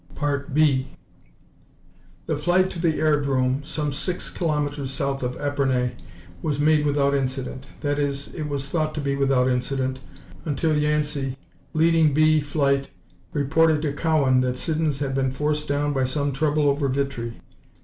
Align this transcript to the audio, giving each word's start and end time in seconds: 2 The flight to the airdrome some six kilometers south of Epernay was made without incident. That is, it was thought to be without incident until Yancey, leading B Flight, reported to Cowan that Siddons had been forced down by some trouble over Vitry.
2 0.19 0.85
The 2.25 2.35
flight 2.35 2.71
to 2.71 2.79
the 2.79 2.93
airdrome 2.93 3.63
some 3.63 3.93
six 3.93 4.31
kilometers 4.31 4.89
south 4.89 5.21
of 5.21 5.37
Epernay 5.39 5.91
was 6.41 6.59
made 6.59 6.87
without 6.87 7.13
incident. 7.13 7.67
That 7.81 7.99
is, 7.99 8.33
it 8.33 8.49
was 8.49 8.65
thought 8.67 8.95
to 8.95 8.99
be 8.99 9.15
without 9.15 9.47
incident 9.47 9.99
until 10.43 10.75
Yancey, 10.75 11.37
leading 11.73 12.15
B 12.15 12.39
Flight, 12.41 12.89
reported 13.31 13.83
to 13.83 13.93
Cowan 13.93 14.41
that 14.41 14.57
Siddons 14.57 14.97
had 14.97 15.13
been 15.13 15.29
forced 15.29 15.67
down 15.67 15.93
by 15.93 16.05
some 16.05 16.31
trouble 16.31 16.67
over 16.67 16.87
Vitry. 16.87 17.39